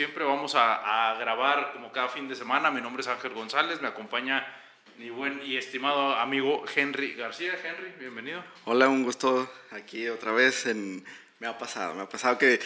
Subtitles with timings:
[0.00, 2.70] siempre, vamos a, grabar como cada fin de semana.
[2.70, 4.46] Mi nombre es Ángel González, me acompaña
[4.96, 7.52] mi buen y estimado amigo Henry García.
[7.62, 8.42] Henry, bienvenido.
[8.64, 11.04] Hola, un gusto aquí otra vez en
[11.38, 12.58] me ha pasado, me ha pasado que.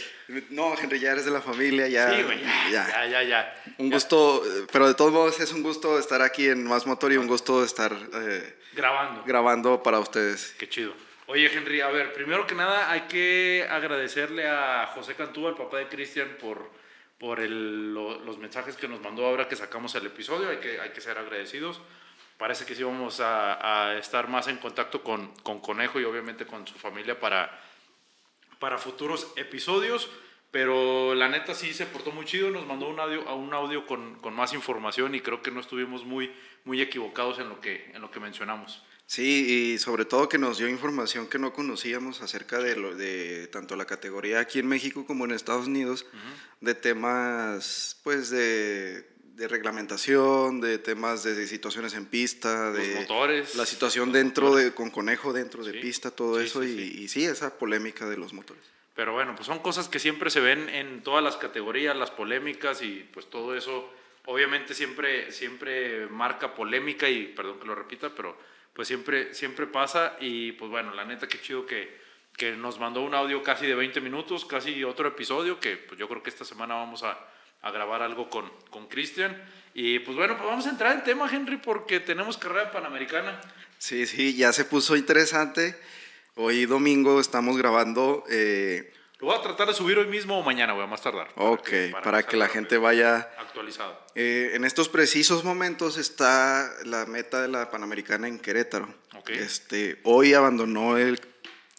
[0.50, 2.14] No, Henry, ya eres de la familia, ya.
[2.14, 5.98] Sí, güey, ya, ya, ya, ya, Un gusto, pero de todos modos es un gusto
[5.98, 7.92] estar aquí en Más Motor y un gusto estar.
[8.12, 9.24] Eh, grabando.
[9.26, 10.54] Grabando para ustedes.
[10.56, 10.94] Qué chido.
[11.26, 15.78] Oye, Henry, a ver, primero que nada hay que agradecerle a José Cantú, el papá
[15.78, 16.83] de Cristian, por,
[17.18, 20.48] por el, los mensajes que nos mandó ahora que sacamos el episodio.
[20.48, 21.80] Hay que, hay que ser agradecidos.
[22.38, 26.46] Parece que sí vamos a, a estar más en contacto con, con Conejo y obviamente
[26.46, 27.60] con su familia para
[28.64, 30.08] para futuros episodios.
[30.54, 34.14] Pero la neta sí se portó muy chido, nos mandó un audio, un audio con,
[34.20, 36.32] con, más información y creo que no estuvimos muy,
[36.64, 38.80] muy equivocados en lo, que, en lo que mencionamos.
[39.04, 43.48] Sí, y sobre todo que nos dio información que no conocíamos acerca de, lo, de
[43.48, 46.06] tanto la categoría aquí en México como en Estados Unidos,
[46.60, 53.66] de temas pues de, de, reglamentación, de temas de, situaciones en pista, de motores, la
[53.66, 58.08] situación dentro de con conejo dentro de pista, todo eso y, y sí, esa polémica
[58.08, 58.73] de los motores.
[58.94, 62.82] Pero bueno, pues son cosas que siempre se ven en todas las categorías, las polémicas
[62.82, 63.92] y pues todo eso
[64.26, 68.36] obviamente siempre, siempre marca polémica y perdón que lo repita, pero
[68.72, 72.00] pues siempre, siempre pasa y pues bueno, la neta qué chido que,
[72.36, 76.08] que nos mandó un audio casi de 20 minutos, casi otro episodio que pues yo
[76.08, 77.18] creo que esta semana vamos a,
[77.62, 79.42] a grabar algo con Cristian.
[79.74, 83.40] y pues bueno, pues vamos a entrar en tema, Henry, porque tenemos carrera panamericana.
[83.78, 85.76] Sí, sí, ya se puso interesante.
[86.36, 88.24] Hoy domingo estamos grabando.
[88.28, 91.28] Eh, Lo voy a tratar de subir hoy mismo o mañana, voy a más tardar.
[91.36, 91.70] Ok,
[92.02, 94.04] para que, la gente vaya actualizado.
[94.16, 98.92] Eh, en estos precisos momentos está la meta de la Panamericana en Querétaro.
[99.18, 99.38] Okay.
[99.38, 101.20] Este, hoy abandonó el,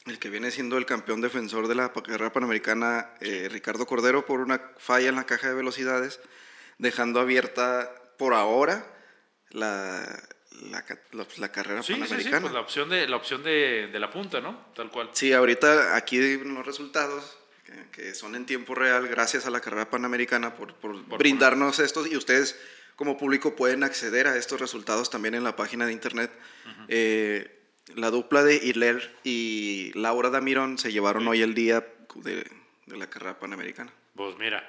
[0.06, 4.40] el que viene siendo el campeón defensor de la carrera panamericana, eh, Ricardo Cordero, por
[4.40, 6.22] una falla en la caja de velocidades,
[6.78, 8.85] dejando abierta por ahora
[9.50, 10.24] la,
[10.72, 10.84] la,
[11.52, 12.08] carrera panamericana.
[12.08, 14.66] Sí, sí, pues la opción, de, la, opción de, de, la punta, ¿no?
[14.76, 15.10] Tal cual.
[15.14, 17.38] Sí, ahorita aquí los resultados,
[17.92, 22.18] que, son en tiempo real, gracias a la carrera panamericana por, por, brindarnos estos, y
[22.18, 22.60] ustedes
[22.96, 26.32] como público pueden acceder a estos resultados también en la página de internet.
[26.88, 27.52] Eh,
[27.96, 31.86] la dupla de Hiler y Laura Damirón se llevaron hoy el día
[32.16, 32.50] de,
[32.86, 33.92] de la carrera panamericana.
[34.16, 34.68] Pues mira,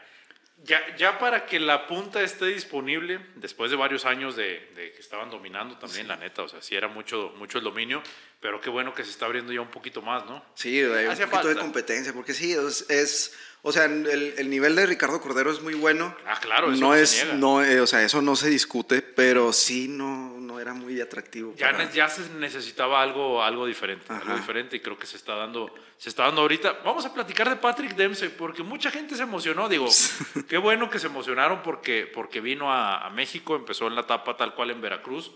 [0.67, 5.31] ya, ya para que la punta esté disponible, después de varios años de, que estaban
[5.31, 8.03] dominando también, la neta, o sea, sí era mucho, mucho el dominio,
[8.41, 10.45] pero qué bueno que se está abriendo ya un poquito más, ¿no?
[10.55, 14.87] Sí, hay un poquito de competencia, porque sí, es, o sea, el, el, nivel de
[14.87, 16.17] Ricardo Cordero es muy bueno.
[16.27, 19.89] Ah, claro, eso no, es, no, eh, o sea, eso no se discute, pero sí
[19.89, 20.36] no,
[20.67, 21.55] era muy atractivo.
[21.57, 25.73] Ya, ya se necesitaba algo, algo diferente, algo diferente y creo que se está dando,
[25.97, 26.81] se está dando ahorita.
[26.85, 29.87] Vamos a platicar de Patrick Dempsey porque mucha gente se emocionó, digo,
[30.49, 34.55] qué bueno que se emocionaron porque, porque vino a, México, empezó en la etapa tal
[34.57, 35.31] cual en Veracruz,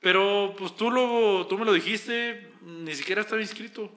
[0.00, 3.88] pero pues tú, lo, tú me lo dijiste, ni siquiera estaba inscrito.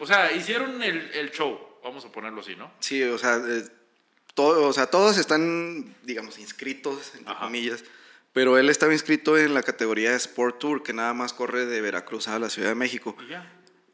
[0.00, 2.72] O sea, hicieron el, el show, vamos a ponerlo así, ¿no?
[2.80, 3.62] Sí, o sea, eh,
[4.34, 7.84] todo, o sea todos están, digamos, inscritos, entre comillas
[8.34, 11.80] pero él estaba inscrito en la categoría de Sport Tour, que nada más corre de
[11.80, 13.16] Veracruz a la Ciudad de México.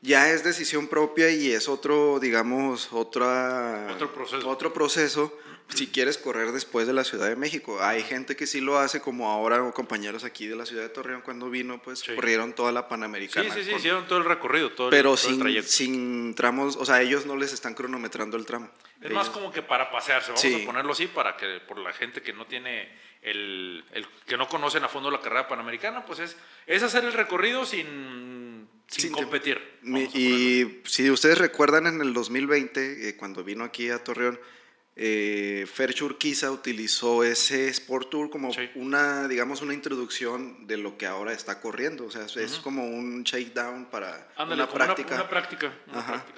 [0.03, 4.49] Ya es decisión propia y es otro, digamos, otra, otro proceso.
[4.49, 5.39] Otro proceso
[5.75, 7.79] si quieres correr después de la Ciudad de México.
[7.81, 11.23] Hay gente que sí lo hace, como ahora compañeros aquí de la ciudad de Torreón
[11.23, 13.53] cuando vino, pues corrieron toda la Panamericana.
[13.55, 17.01] Sí, sí, sí, hicieron todo el recorrido, todo Pero el, sin, sin tramos, o sea,
[17.01, 18.69] ellos no les están cronometrando el tramo.
[19.01, 22.21] Es más como que para pasearse, vamos a ponerlo así, para que por la gente
[22.21, 22.91] que no tiene
[23.23, 27.13] el, el, que no conocen a fondo la carrera panamericana, pues es, es hacer el
[27.13, 28.30] recorrido sin,
[28.91, 29.61] sin, competir.
[30.15, 34.39] y si ustedes recuerdan en el 2020, eh, cuando vino aquí a Torreón,
[34.97, 41.07] eh, Ferch Urquiza utilizó ese Sport Tour como una, digamos, una introducción de lo que
[41.07, 42.05] ahora está corriendo.
[42.05, 45.15] O sea, es como un shakedown para una, práctica.
[45.15, 45.73] Una, práctica.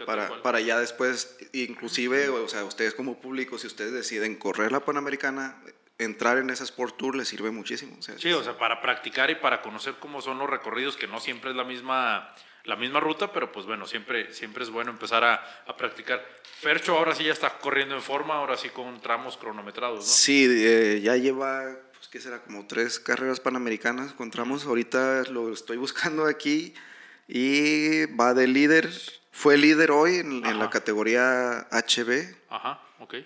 [0.07, 4.85] para, para ya después, inclusive, o sea, ustedes como público, si ustedes deciden correr la
[4.85, 5.61] Panamericana,
[5.99, 7.97] entrar en esa Sport Tour les sirve muchísimo.
[8.01, 11.51] sí, o sea, para practicar y para conocer cómo son los recorridos, que no siempre
[11.51, 12.35] es la misma,
[12.65, 15.35] la misma ruta, pero pues bueno, siempre, siempre es bueno empezar a,
[15.67, 16.25] a practicar.
[16.61, 20.05] Fercho ahora sí ya está corriendo en forma, ahora sí con tramos cronometrados, ¿no?
[20.05, 24.65] Sí, eh, ya lleva, pues qué será, como tres carreras panamericanas con tramos.
[24.65, 26.75] Ahorita lo estoy buscando aquí
[27.29, 28.91] y va de líder,
[29.33, 32.37] fue líder hoy en, en la categoría HB.
[32.51, 32.81] Ajá.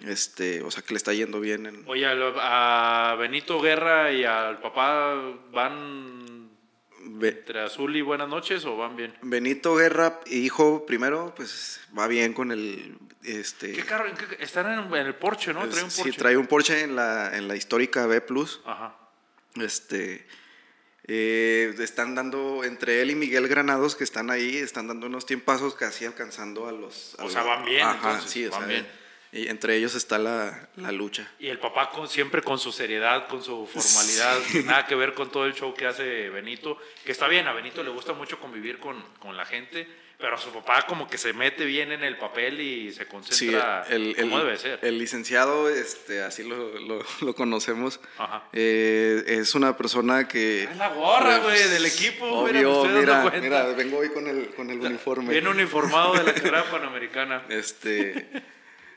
[0.07, 1.67] Este, o sea, que le está yendo bien.
[1.67, 1.85] En...
[1.87, 5.15] Oye, a Benito Guerra y al papá
[5.53, 6.49] van...
[7.09, 9.15] Ve- entre azul y buenas noches o van bien?
[9.23, 12.99] Benito Guerra, hijo, primero, pues va bien con el.
[13.23, 14.07] Este, ¿Qué carro?
[14.41, 15.69] están en, el Porsche, ¿no?
[15.69, 16.19] Trae un sí, Porsche.
[16.19, 18.61] trae un Porsche en la, en la histórica B Plus.
[18.65, 18.97] Ajá.
[19.55, 20.27] Este,
[21.09, 25.75] eh, están dando, entre él y Miguel Granados, que están ahí, están dando unos tiempazos
[25.75, 27.15] casi alcanzando a los...
[27.19, 28.87] a O sea, van bien, entonces, sí, o van sea, bien.
[29.33, 31.31] Y entre ellos está la, la lucha.
[31.39, 35.31] Y el papá con, siempre con su seriedad, con su formalidad, nada que ver con
[35.31, 38.79] todo el show que hace Benito, que está bien, a Benito le gusta mucho convivir
[38.79, 39.87] con, con la gente,
[40.19, 43.85] pero su papá como que se mete bien en el papel y se Sí, concentra
[43.91, 44.79] el, el- como debe ser.
[44.83, 48.45] el licenciado, este, así lo, lo- lo conocemos, Ajá.
[48.53, 50.65] eh, es una persona que...
[50.65, 54.71] Es la gorra, pues, güey, del equipo, Obvio, mira, mira, vengo hoy con el, con
[54.71, 55.31] el uniforme.
[55.33, 57.45] Bien uniformado de la carrera panamericana.
[57.51, 58.27] Este,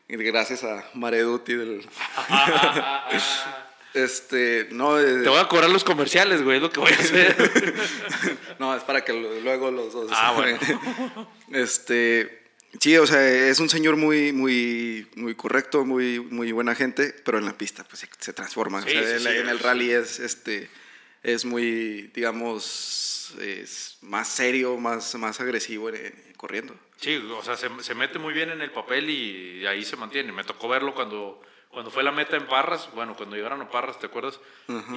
[0.08, 1.88] gracias a Mareduti del...
[3.94, 6.96] Este, no, eh, Te voy a cobrar los comerciales, güey, es lo que voy a
[6.96, 7.36] hacer.
[8.60, 10.12] no, es para que luego los dos.
[10.14, 10.60] Ah, bueno.
[11.52, 12.44] Este,
[12.80, 17.40] sí, o sea, es un señor muy, muy, muy correcto, muy, muy buena gente, pero
[17.40, 18.82] en la pista, pues se, transforma.
[18.84, 20.70] Sí, O sea, sí, en, sí, la- en el rally es, este,
[21.24, 26.76] es muy, digamos, es más serio, más, más agresivo eh, corriendo.
[27.00, 30.32] Sí, o sea, se, se mete muy bien en el papel y ahí se mantiene.
[30.34, 34.00] Me tocó verlo cuando, cuando fue la meta en Parras, bueno, cuando llegaron a Parras,
[34.00, 34.40] ¿te acuerdas?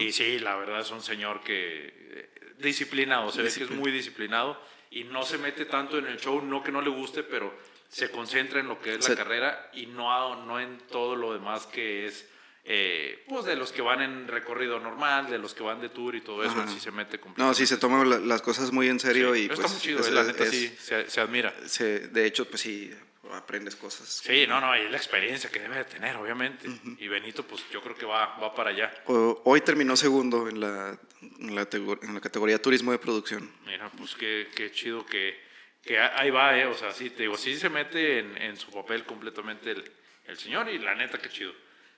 [0.00, 3.93] Y sí, la verdad es un señor que eh, disciplinado, se ve que es muy
[3.93, 4.60] disciplinado
[4.90, 7.54] y no se mete tanto en el show, no que no le guste, pero
[7.88, 11.32] se concentra en lo que es la Se- carrera y no, no en todo lo
[11.32, 12.28] demás que es,
[12.64, 16.14] eh, pues de los que van en recorrido normal, de los que van de tour
[16.14, 19.00] y todo eso, sí se mete No, sí, se toman la- las cosas muy en
[19.00, 19.73] serio Sí, y pero pues...
[19.73, 21.53] está muy chido, es- eh, la neta es- sí, se, se admira.
[21.67, 22.93] se- de hecho, pues sí,
[23.32, 24.09] aprendes cosas.
[24.25, 26.69] Sí, no, no, y es la experiencia que debe de tener, obviamente.
[26.99, 28.93] Y Benito, pues yo creo que va, va para allá.
[29.06, 30.99] O- Hoy terminó segundo en la,
[31.41, 33.50] en la, en la categoría turismo de producción.
[33.67, 35.41] Mira, pues qué, qué chido que,
[35.82, 36.67] que ahí va, ¿eh?
[36.67, 39.91] O sea, sí, te digo, sí se mete en, en su papel completamente el,
[40.26, 41.53] el señor y la neta, qué chido.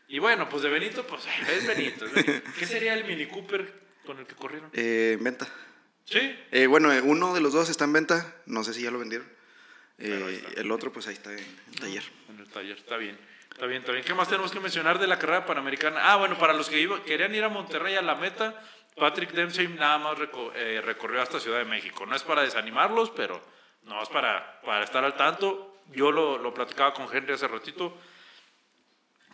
[0.08, 2.50] Y bueno, pues de Benito, pues es Benito, es Benito.
[2.58, 3.72] ¿Qué sería el Mini Cooper
[4.04, 4.70] con el que corrieron?
[4.72, 5.46] Eh, en venta.
[6.04, 6.38] Sí.
[6.52, 8.36] Eh, bueno, eh, uno de los dos está en venta.
[8.46, 9.26] No sé si ya lo vendieron.
[9.98, 12.02] Eh, el otro, pues ahí está en, en taller.
[12.28, 13.18] En el taller, está bien.
[13.50, 14.04] Está bien, está bien.
[14.04, 16.12] ¿Qué más tenemos que mencionar de la carrera panamericana?
[16.12, 18.60] Ah, bueno, para los que iba- querían ir a Monterrey a la meta,
[18.96, 22.04] Patrick Dempsey nada más reco- eh, recorrió hasta Ciudad de México.
[22.04, 23.40] No es para desanimarlos, pero
[23.84, 25.80] no es para, para estar al tanto.
[25.92, 27.96] Yo lo, lo platicaba con Henry hace ratito.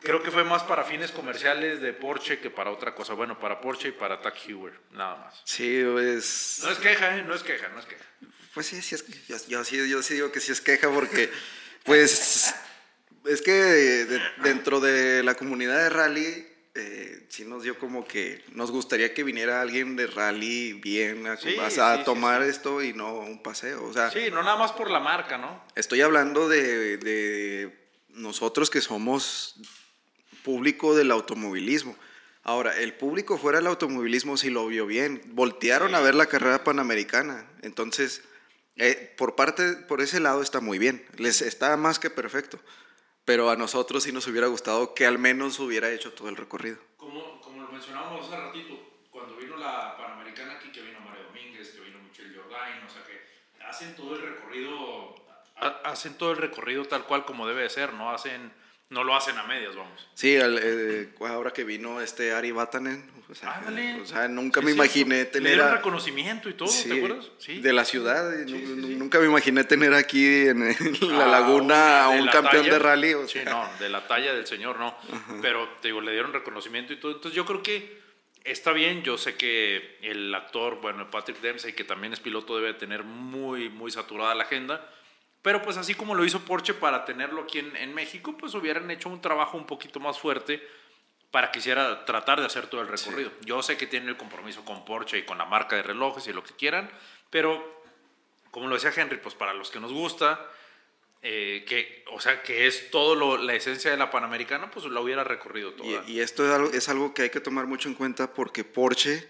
[0.03, 3.13] Creo que fue más para fines comerciales de Porsche que para otra cosa.
[3.15, 5.43] Bueno, para Porsche y para Tag Heuer, nada más.
[5.45, 6.61] Sí, pues.
[6.63, 7.23] No es queja, ¿eh?
[7.23, 8.05] No es queja, no es queja.
[8.55, 11.31] Pues sí, sí es, yo, yo sí, yo sí digo que sí es queja porque,
[11.85, 12.55] pues,
[13.27, 18.43] es que de- dentro de la comunidad de rally, eh, sí nos dio como que
[18.53, 22.49] nos gustaría que viniera alguien de rally bien a, Sí, a sí, tomar sí.
[22.49, 23.85] esto y no un paseo.
[23.85, 25.63] O sea, Sí, no nada más por la marca, ¿no?
[25.77, 29.55] estoy hablando de, de nosotros que somos
[30.43, 31.97] público del automovilismo.
[32.43, 35.21] Ahora, el público fuera del automovilismo sí lo vio bien.
[35.27, 37.47] Voltearon a ver la carrera panamericana.
[37.63, 38.23] Entonces,
[38.77, 41.05] eh, por parte, por ese lado está muy bien.
[41.19, 42.59] Les está más que perfecto.
[43.27, 46.79] Pero a nosotros sí nos hubiera gustado que al menos hubiera hecho todo el recorrido.
[46.97, 48.75] Como, como lo mencionábamos hace ratito,
[49.11, 53.03] cuando vino la Panamericana aquí, que vino Mario Domínguez, que vino Michel Jordain, o sea
[53.05, 55.15] que hacen todo el recorrido,
[55.57, 58.51] ha- hacen todo el recorrido tal cual como debe de ser, no hacen,
[58.91, 60.09] no lo hacen a medias, vamos.
[60.15, 64.01] Sí, al- eh, ahora que vino este Ari Batanen, o sea, Ándale.
[64.01, 65.19] o sea, nunca Sí, me imaginé.
[65.19, 67.31] Le tener dieron a- reconocimiento y todo, Sí, ¿te acuerdas?
[67.39, 67.61] Sí.
[67.61, 68.29] De la ciudad.
[68.47, 68.53] sí.
[68.99, 72.73] Nunca me imaginé tener aquí en, en la Ah, laguna a un campeón talla.
[72.75, 73.15] de rally.
[73.15, 74.97] o sí, no, de la talla del señor, no.
[75.41, 77.13] Pero te digo, le dieron reconocimiento y todo.
[77.13, 78.01] Entonces yo creo que
[78.43, 79.05] está bien.
[79.05, 83.69] Yo sé que el actor, bueno, Patrick Dempsey, que también es piloto, debe tener muy,
[83.69, 84.85] muy saturada la agenda.
[85.43, 88.91] Pero pues así como lo hizo Porsche para tenerlo aquí en, en México, pues hubieran
[88.91, 90.63] hecho un trabajo un poquito más fuerte
[91.31, 93.31] para que hiciera tratar de hacer todo el recorrido.
[93.47, 96.33] Yo sé que tienen el compromiso con Porsche y con la marca de relojes y
[96.33, 96.91] lo que quieran,
[97.31, 97.83] pero
[98.51, 100.45] como lo decía Henry, pues para los que nos gusta,
[101.23, 105.01] eh, que, o sea, que es todo lo- la esencia de la Panamericana, pues la
[105.01, 106.03] hubiera recorrido toda.
[106.07, 108.65] Y, y esto es algo, es algo que hay que tomar mucho en cuenta porque
[108.65, 109.29] Porsche,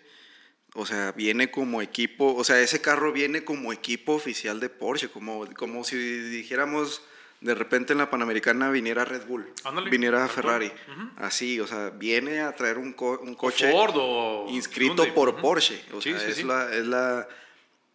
[0.74, 5.08] o sea, viene como equipo, o sea, ese carro viene como equipo oficial de Porsche,
[5.08, 7.02] como, como si dijéramos
[7.40, 10.36] de repente en la Panamericana viniera Red Bull, Ándale, viniera tal cual.
[10.36, 10.72] Ferrari,
[11.16, 15.14] así, o sea, viene a traer un, co- un coche Ford o inscrito Hyundai.
[15.14, 15.40] por.
[15.40, 16.42] Porsche, o Sí, sea, sí, es, sí.
[16.44, 17.26] La, es la...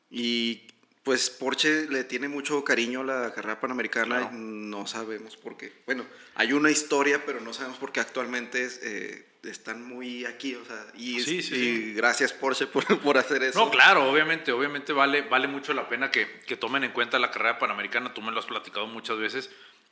[0.10, 0.65] Y
[1.06, 5.72] pues Porsche le tiene mucho cariño a la carrera panamericana no sabemos por qué.
[5.86, 10.66] Bueno, hay una historia, pero no sabemos por qué actualmente eh, están muy aquí, o
[10.66, 11.94] sea, y, Sí, sí, y sí.
[11.94, 13.64] gracias Porsche por, por hacer eso.
[13.64, 17.30] No, claro, obviamente, obviamente vale, vale mucho la pena que, que tomen en cuenta la
[17.30, 18.12] carrera panamericana.
[18.14, 19.52] Tú me lo has platicado muchas veces.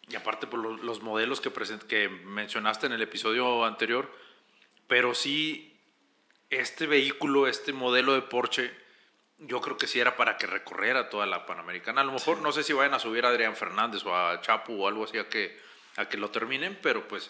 [0.09, 4.11] Y aparte por los, los modelos que, present- que mencionaste en el episodio anterior.
[4.87, 5.77] Pero sí,
[6.49, 8.71] este vehículo, este modelo de Porsche,
[9.47, 12.01] yo creo que sí era para que recorriera toda la panamericana.
[12.01, 14.73] A lo mejor no sé si vayan a subir a Adrián Fernández o a Chapo
[14.73, 15.59] o algo así a que,
[15.97, 17.29] a que lo terminen, pero pues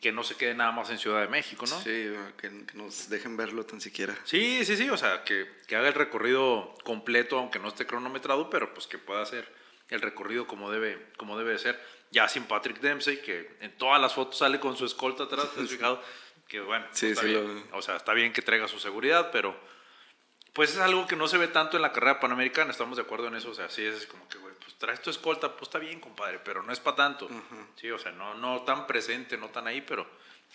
[0.00, 1.76] que no se quede nada más en Ciudad de México, ¿no?
[1.80, 4.16] Sí, que, que nos dejen verlo tan siquiera.
[4.24, 8.48] Sí, sí, sí, o sea, que, que haga el recorrido completo, aunque no esté cronometrado,
[8.48, 9.52] pero pues que pueda hacer
[9.88, 11.98] el recorrido como debe, como debe de ser.
[12.12, 15.62] Ya sin Patrick Dempsey, que en todas las fotos sale con su escolta atrás, ¿te
[15.62, 16.00] has fijado?
[16.46, 17.66] Que bueno, Sí, está sí, bien.
[17.70, 19.58] lo- o sea, está bien que traiga su seguridad, pero
[20.58, 23.28] pues es algo que no se ve tanto en la carrera panamericana, estamos de acuerdo
[23.28, 25.78] en eso, o sea, sí es como que, güey, pues traes tu escolta, pues está
[25.78, 27.28] bien, compadre, pero no es para tanto.
[27.76, 30.04] Sí, o sea, no, no tan presente, no tan ahí, pero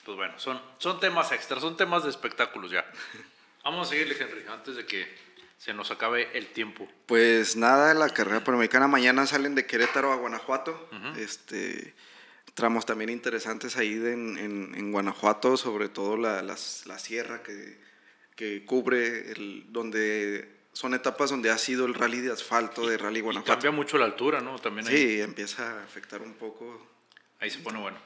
[0.03, 2.85] pues bueno, son, son temas extras, son temas de espectáculos ya.
[3.63, 5.07] Vamos a seguirle, Henry, antes de que
[5.57, 6.85] se nos acabe el tiempo.
[7.05, 10.89] Pues nada, la carrera panamericana mañana salen de Querétaro a Guanajuato.
[11.17, 11.93] Este
[12.55, 17.41] tramos también interesantes ahí de- en, en- en Guanajuato, sobre todo la, las- la sierra
[17.41, 17.79] que,
[18.35, 23.19] que cubre el, donde son etapas donde ha sido el rally de asfalto de Rally
[23.19, 23.51] Y Guanajuato.
[23.53, 24.57] cambia mucho la altura, ¿no?
[24.59, 26.87] También ahí, Sí, empieza a afectar un poco.
[27.39, 27.97] ahí se pone bueno.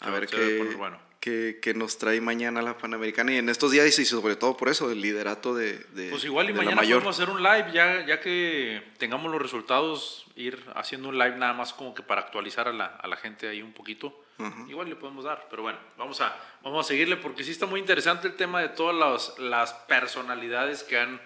[0.00, 0.98] A ver debe qué, bueno.
[1.26, 4.90] Qué nos trae mañana la Panamericana y en estos días y sobre todo por eso,
[4.90, 6.98] el liderato de, de- Pues igual y de mañana mayor.
[7.02, 11.52] podemos hacer un live, ya, ya que tengamos los resultados, ir haciendo un live nada
[11.52, 14.22] más como que para actualizar a la, a la gente ahí un poquito.
[14.68, 17.80] Igual le podemos dar, pero bueno, vamos a, vamos a seguirle porque sí está muy
[17.80, 21.20] interesante el tema de todas las, las personalidades que han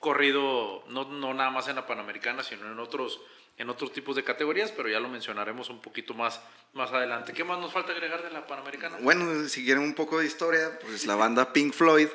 [0.00, 3.20] corrido, no, no nada más en la Panamericana, sino en otros,
[3.58, 6.40] en otros tipos de categorías, pero ya lo mencionaremos un poquito más,
[6.74, 7.32] más adelante.
[7.32, 8.98] ¿Qué más nos falta agregar de la Panamericana?
[9.00, 12.08] Bueno, si quieren un poco de historia, pues la banda Pink Floyd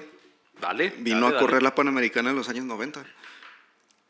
[0.60, 0.94] Dale.
[0.98, 1.40] vino dale, a dale.
[1.40, 3.04] correr la Panamericana en los años 90.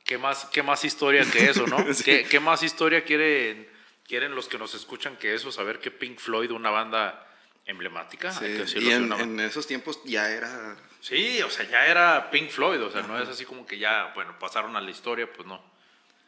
[0.03, 1.77] ¿Qué más, qué más historia que eso, no?
[1.93, 2.03] Sí.
[2.03, 3.67] ¿Qué, qué más historia quieren,
[4.05, 5.51] quieren los que nos escuchan que eso?
[5.51, 7.27] Saber que Pink Floyd, una banda
[7.65, 10.75] emblemática, hay que decirlo y en, en esos tiempos ya era...
[10.99, 14.11] Sí, o sea, ya era Pink Floyd, o sea, no es así como que ya,
[14.13, 15.63] bueno, pasaron a la historia, pues no.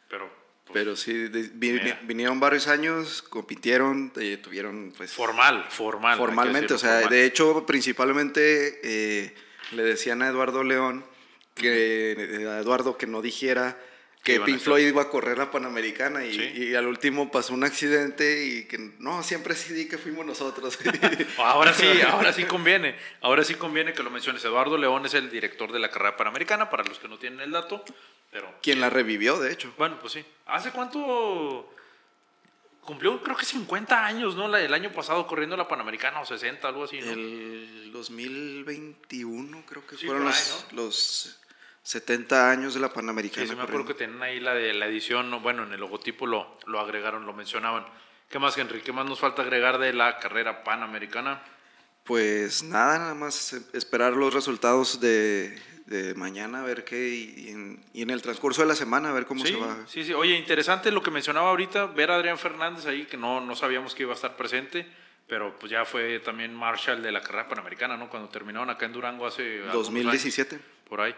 [0.08, 0.32] Pero,
[0.72, 2.00] Pero sí, de- vi- Mira.
[2.04, 5.12] vinieron varios años, compitieron, eh, tuvieron pues...
[5.12, 6.18] formal, formal.
[6.18, 7.10] formalmente, o sea, formal.
[7.10, 9.36] de hecho, principalmente eh,
[9.74, 11.06] le decían a Eduardo León,
[11.54, 13.78] que a Eduardo que no dijera
[14.24, 14.60] Que Pink.
[14.60, 16.52] Floyd iba a correr la Panamericana y, Sí.
[16.70, 20.80] y al último pasó un accidente y que no, siempre sí di que fuimos nosotros.
[21.38, 22.96] Ahora sí, ahora sí conviene.
[23.22, 24.44] Ahora sí conviene que lo menciones.
[24.46, 27.52] Eduardo León es el director de la carrera panamericana, para los que no tienen el
[27.52, 27.84] dato.
[28.34, 29.72] Pero, Quien la revivió, de hecho.
[29.78, 30.26] bueno, pues sí.
[30.48, 31.72] ¿Hace cuánto
[32.82, 33.22] cumplió?
[33.24, 34.48] Creo que 50 años, ¿no?
[34.48, 37.12] La- El año pasado corriendo la panamericana, o 60, algo así, ¿no?
[37.12, 41.40] El 2021 creo que Sí, fueron ahí, los, los
[41.84, 43.46] 70 años de la Panamericana.
[43.46, 45.40] Sí, sí, me acuerdo que tenían ahí la de la edición, ¿no?
[45.42, 47.86] bueno, en el logotipo lo, lo agregaron, lo mencionaban.
[48.30, 48.82] ¿Qué más, Henry?
[48.82, 51.44] ¿Qué más nos falta agregar de la carrera panamericana?
[52.04, 57.84] Pues nada, nada más esperar los resultados de, de mañana, a ver qué, y en,
[57.94, 59.78] y en el transcurso de la semana, a ver cómo Sí, se va.
[59.88, 60.14] sí, sí.
[60.14, 63.94] Oye, interesante lo que mencionaba ahorita, ver a Adrián Fernández ahí, que no, no sabíamos
[63.94, 64.88] que iba a estar presente,
[65.28, 68.10] pero pues ya fue también Marshall de la carrera panamericana, ¿no?
[68.10, 69.58] Cuando terminaron acá en Durango hace...
[69.64, 70.56] algunos 2017.
[70.56, 71.14] años, por ahí.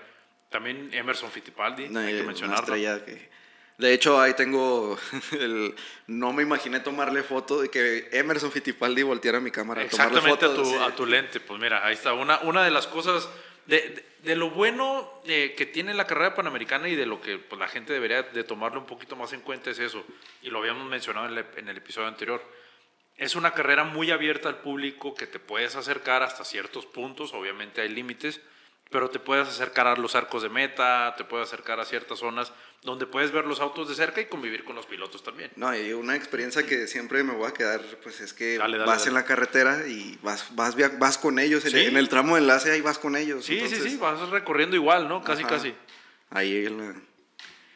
[0.49, 2.73] También Emerson Fittipaldi, Una, hay que mencionarlo.
[2.75, 3.29] que-
[3.77, 4.97] De hecho, ahí tengo
[5.39, 5.75] el...
[6.07, 10.49] No me imaginé tomarle foto de que Emerson Fittipaldi volteara mi cámara a Exactamente a
[10.49, 10.63] fotos.
[10.69, 10.83] tu, sí.
[10.83, 12.13] a tu lente, pues mira, ahí está.
[12.13, 13.27] Una, una de las cosas,
[13.65, 17.59] de, de- lo bueno eh, que tiene la carrera panamericana y de lo que pues,
[17.59, 20.03] la gente debería de tomarlo un poquito más en cuenta es eso.
[20.41, 22.43] Y lo habíamos mencionado en el, en el episodio anterior.
[23.17, 27.81] Es una carrera muy abierta al público que te puedes acercar hasta ciertos puntos, obviamente
[27.81, 28.41] hay límites,
[28.89, 32.51] pero te puedes acercar a los arcos de meta, te puedes acercar a ciertas zonas
[32.85, 35.51] donde puedes ver los autos de cerca y convivir con los pilotos también.
[35.55, 38.87] No, y una experiencia que siempre me voy a quedar, pues es que Dale, dale,
[38.89, 39.09] vas dale.
[39.09, 41.85] en la carretera y vas, vas, vas con ellos, en, Sí.
[41.85, 43.43] en el tramo de enlace ahí vas con ellos.
[43.43, 45.23] Sí, sí, entonces, sí, vas recorriendo igual, ¿no?
[45.23, 45.73] Casi, ajá, casi.
[46.29, 46.95] Ahí en la,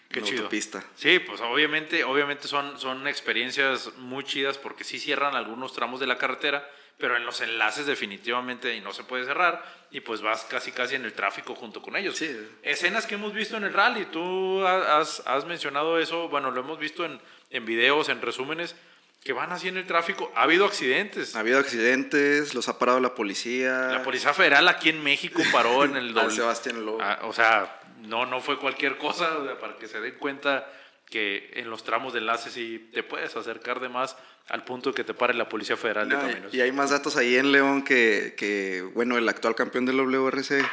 [0.10, 0.38] Qué en chido.
[0.44, 0.84] autopista.
[0.96, 6.08] Sí, pues obviamente, obviamente son, son experiencias muy chidas porque sí cierran algunos tramos de
[6.08, 10.44] la carretera, pero en los enlaces definitivamente y no se puede cerrar y pues vas
[10.44, 12.18] casi casi en el tráfico junto con ellos.
[12.18, 12.30] Sí.
[12.62, 16.60] Escenas que hemos visto en el rally, tú ha- has, has mencionado eso, bueno, lo
[16.62, 18.76] hemos visto en, en videos, en resúmenes,
[19.24, 20.32] que van así en el tráfico.
[20.36, 21.36] Ha habido accidentes.
[21.36, 23.88] Ha habido accidentes, los ha parado la policía.
[23.92, 26.32] La Policía Federal aquí en México paró en el doble.
[26.32, 27.00] Sebastián Lobo.
[27.02, 30.70] Ah, o sea, no, no fue cualquier cosa, o sea, para que se den cuenta
[31.10, 34.16] que en los tramos de enlace sí te puedes acercar de más
[34.48, 36.54] al punto que te pare la Policía Federal de Caminos.
[36.54, 40.66] Y hay más datos ahí en León que, que bueno, el actual campeón del WRC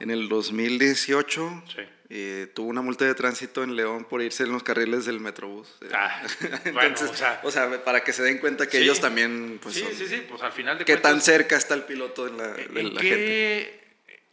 [0.00, 1.62] en el 2018
[2.08, 5.68] eh, tuvo una multa de tránsito en León por irse en los carriles del Metrobús.
[5.92, 6.22] Ah,
[6.64, 7.10] Entonces,
[7.42, 10.40] o, sea, para que se den cuenta que ellos también, pues, sí, sí, sí, pues
[10.42, 13.85] al final de qué tan cerca está el piloto la, de la gente.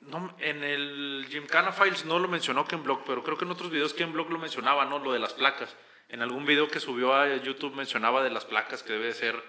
[0.08, 3.72] No, en el Gymkhana Files no lo mencionó Ken Block, pero creo que en otros
[3.72, 5.00] videos Ken Block lo mencionaba, ¿no?
[5.00, 5.76] Lo de las placas.
[6.10, 9.42] En algún video que subió a YouTube mencionaba de las placas que debe ser.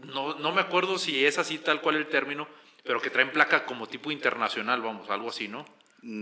[0.00, 2.46] No, no me acuerdo si es así tal cual el término,
[2.84, 5.64] pero que traen placa como tipo internacional, vamos, algo así, ¿no?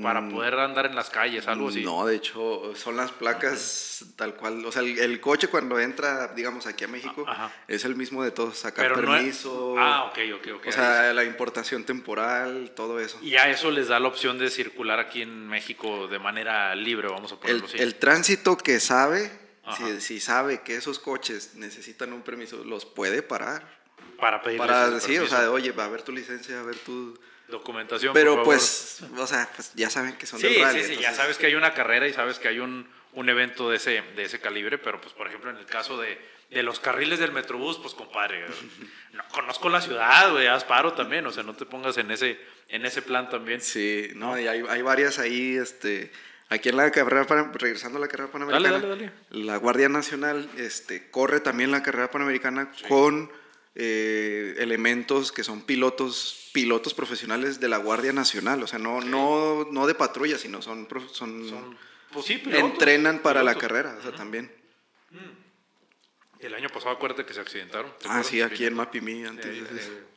[0.03, 0.31] Para mm.
[0.31, 1.85] poder andar en las calles, algo así.
[1.85, 4.65] No, de hecho, son las placas tal cual.
[4.67, 7.25] O sea, el, coche cuando entra, digamos, aquí a México,
[7.69, 8.59] es el mismo de todos.
[8.59, 9.77] Sacar permiso.
[9.79, 10.67] ah, ok, ok, ok.
[10.67, 13.19] O sea, la importación temporal, todo eso.
[13.23, 17.09] Y a eso les da la opción de circular aquí en México de manera libre,
[17.09, 17.79] vamos a ponerlo el, así.
[17.79, 19.31] El tránsito que sabe,
[19.77, 23.79] si, si, sabe que esos coches necesitan un permiso, los puede parar.
[24.19, 27.19] Para pedir Para decir, o sea, oye, va a ver tu licencia, a ver tu
[27.49, 28.13] Documentación.
[28.13, 30.85] Pero pues, o sea, pues ya saben que son sí, del rally.
[30.85, 33.71] Sí, sí, ya sabes que hay una carrera y sabes que hay un, un evento
[33.71, 36.19] de ese, de ese calibre, pero pues por ejemplo en el caso de,
[36.51, 38.45] de los carriles del Metrobús, pues compadre,
[39.15, 42.39] no conozco la ciudad, güey, haz paro también, o sea, no te pongas en ese,
[42.69, 43.63] en ese plan también.
[43.63, 46.13] Sí, no, y hay, hay varias ahí, este,
[46.51, 49.45] aquí en la carrera, regresando a la carrera panamericana, dale, dale, dale.
[49.47, 53.33] la Guardia Nacional este, corre también la carrera panamericana con
[53.81, 59.69] eh, elementos que son pilotos, pilotos profesionales de la Guardia Nacional, o sea, no, no,
[59.71, 61.79] no de patrulla, sino son, son,
[62.11, 64.51] pues entrenan para la carrera, o sea, también.
[65.13, 66.41] Mm.
[66.41, 67.95] El año pasado acuérdate que se accidentaron.
[68.05, 69.65] Ah, sí, aquí en Mapimi antes.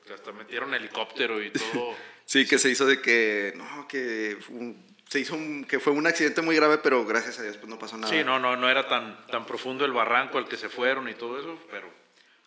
[0.08, 1.96] que hasta metieron helicóptero y todo.
[2.26, 4.40] sí, que se hizo de que, no, que
[5.08, 5.38] se hizo
[5.68, 8.12] que fue un accidente muy grave, pero gracias a Dios pues no pasó nada.
[8.12, 11.14] Sí, no, no, no era tan, tan profundo el barranco al que se fueron y
[11.14, 12.01] todo eso, pero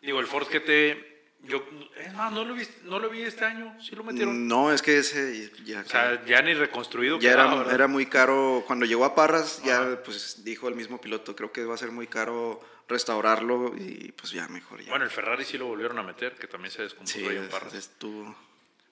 [0.05, 3.75] Digo, el Force GT, yo, es más, no lo, vi, no lo vi este año,
[3.81, 4.47] ¿sí lo metieron?
[4.47, 5.81] No, es que ese ya...
[5.81, 7.19] O sea, ya ni reconstruido.
[7.19, 11.35] Ya era, era, muy caro, cuando llegó a Parras, ya pues dijo el mismo piloto,
[11.35, 14.91] creo que va a ser muy caro restaurarlo y pues ya mejor ya.
[14.91, 17.49] Bueno, el Ferrari sí lo volvieron a meter, que también se descompuso sí, ahí en
[17.49, 17.73] Parras.
[17.73, 18.37] Estuvo...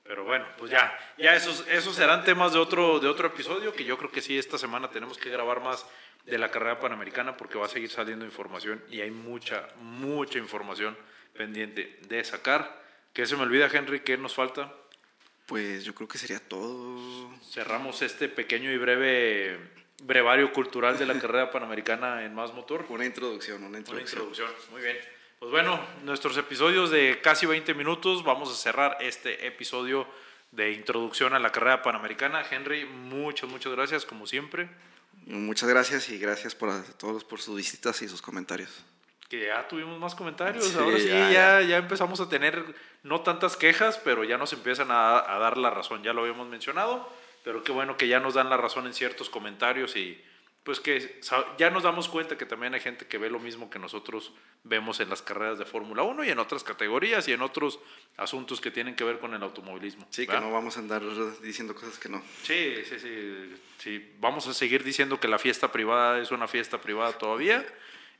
[0.04, 3.84] Pero bueno, pues ya, ya esos, esos serán temas de otro, de otro episodio, que
[3.84, 5.86] yo creo que sí, esta semana tenemos que grabar más
[6.26, 10.96] de la carrera panamericana porque va a seguir saliendo información y hay mucha, mucha información
[11.34, 12.82] pendiente de sacar.
[13.12, 14.00] ¿Qué se me olvida, Henry?
[14.00, 14.72] ¿Qué nos falta?
[15.46, 17.30] Pues yo creo que sería todo.
[17.50, 19.58] Cerramos este pequeño y breve
[20.04, 22.86] brevario cultural de la carrera panamericana en Más Motor.
[22.88, 24.22] Una introducción, una introducción.
[24.22, 24.96] Una introducción, muy bien.
[25.38, 30.06] Pues bueno, nuestros episodios de casi 20 minutos, vamos a cerrar este episodio
[30.52, 32.44] de introducción a la carrera panamericana.
[32.48, 34.68] Henry, muchas, muchas gracias, como siempre.
[35.26, 38.84] Muchas gracias y gracias por a todos por sus visitas y sus comentarios
[39.32, 40.76] que ya tuvimos más comentarios.
[40.76, 42.62] Ahora sí, ya, ya, empezamos a tener
[43.02, 46.02] no tantas quejas, pero ya nos empiezan a, a, dar la razón.
[46.02, 47.08] Ya lo habíamos mencionado,
[47.42, 50.22] pero qué bueno que ya nos dan la razón en ciertos comentarios y
[50.64, 51.20] pues que
[51.58, 55.00] ya nos damos cuenta que también hay gente que ve lo mismo que nosotros vemos
[55.00, 57.80] en las carreras de Fórmula 1 y en otras categorías y en otros
[58.16, 60.06] asuntos que tienen que ver con el automovilismo.
[60.10, 61.02] Sí, que no vamos a andar
[61.42, 62.22] diciendo cosas que no.
[62.44, 64.12] Sí, sí, sí, sí.
[64.20, 67.66] Vamos a seguir diciendo que la fiesta privada es una fiesta privada todavía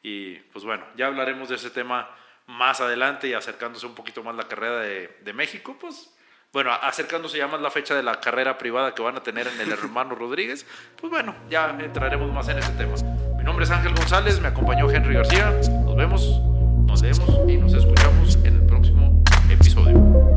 [0.03, 2.11] y pues bueno, ya hablaremos de ese tema
[2.49, 6.13] más adelante y acercándose un poquito más la carrera de, de México, pues
[6.53, 9.61] bueno, acercándose ya más la fecha de la carrera privada que van a tener en
[9.61, 10.67] el hermano Rodríguez,
[11.01, 12.95] pues bueno, ya entraremos más en ese tema.
[13.37, 15.51] Mi nombre es Ángel González, me acompañó Henry García,
[15.85, 16.41] nos vemos,
[16.87, 20.32] nos vemos y nos escuchamos en el próximo episodio.